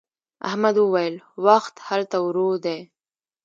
[0.49, 1.15] احمد وويل:
[1.45, 2.79] وخت هلته ورو دی.